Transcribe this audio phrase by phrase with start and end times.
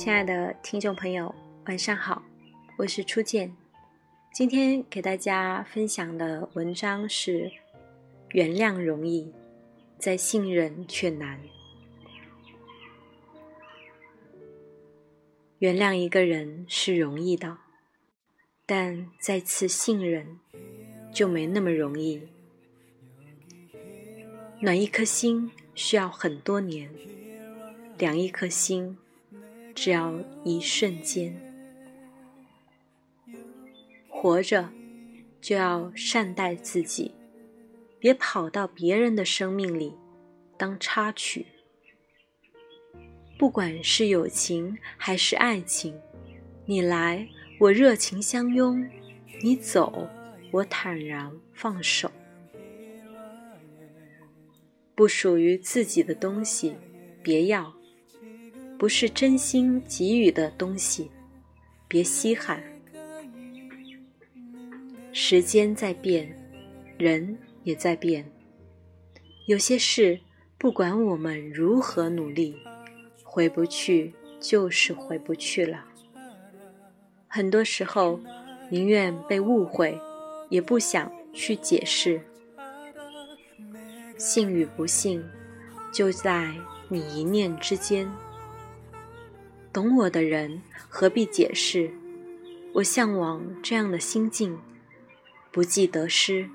[0.00, 1.34] 亲爱的听众朋友，
[1.66, 2.22] 晚上好，
[2.78, 3.54] 我是初见。
[4.32, 7.52] 今天给大家分享的文章是：
[8.30, 9.30] 原谅容易，
[9.98, 11.38] 再信任却难。
[15.58, 17.58] 原谅一个人是容易的，
[18.64, 20.40] 但再次信任
[21.12, 22.26] 就没那么容易。
[24.60, 26.90] 暖一颗心需要很多年，
[27.98, 28.96] 凉一颗心。
[29.82, 31.34] 只要一瞬间，
[34.10, 34.68] 活着
[35.40, 37.14] 就要善待自己，
[37.98, 39.94] 别跑到别人的生命里
[40.58, 41.46] 当插曲。
[43.38, 45.98] 不管是友情还是爱情，
[46.66, 47.26] 你来
[47.58, 48.86] 我热情相拥，
[49.42, 50.06] 你走
[50.50, 52.12] 我坦然放手。
[54.94, 56.76] 不属于自己的东西，
[57.22, 57.79] 别要。
[58.80, 61.10] 不是真心给予的东西，
[61.86, 62.64] 别稀罕。
[65.12, 66.34] 时间在变，
[66.96, 68.24] 人也在变。
[69.44, 70.18] 有些事，
[70.56, 72.56] 不管我们如何努力，
[73.22, 75.84] 回不去就是回不去了。
[77.28, 78.18] 很多时候，
[78.70, 80.00] 宁愿被误会，
[80.48, 82.18] 也不想去解释。
[84.16, 85.22] 信与不信，
[85.92, 86.54] 就在
[86.88, 88.10] 你一念之间。
[89.72, 91.92] 懂我的人何必解释？
[92.74, 94.58] 我向往这样的心境，
[95.52, 96.50] 不计得失。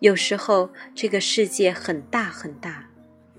[0.00, 2.90] 有时候这个世界很大很大，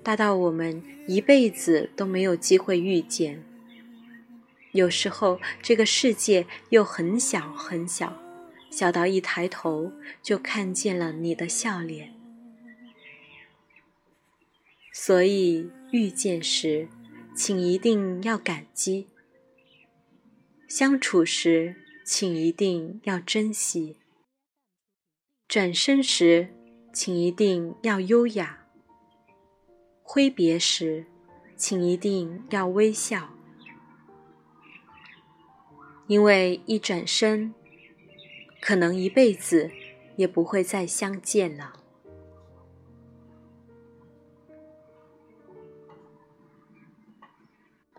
[0.02, 3.44] 大到我们一辈子都没有机会遇见；
[4.72, 8.20] 有时候这个世界又很小很小，
[8.72, 9.92] 小到一抬头
[10.24, 12.16] 就看见了你的笑脸。
[14.92, 16.88] 所以遇见时。
[17.36, 19.08] 请一定要感激，
[20.68, 23.98] 相处时请一定要珍惜，
[25.48, 26.54] 转身时
[26.94, 28.68] 请一定要优雅，
[30.04, 31.08] 挥别时
[31.58, 33.34] 请一定要微笑，
[36.06, 37.54] 因为一转身，
[38.62, 39.72] 可能一辈子
[40.18, 41.83] 也不会再相见了。